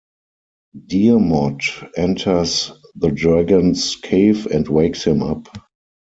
[0.87, 5.55] Diermot enters the dragon's cave and wakes him up.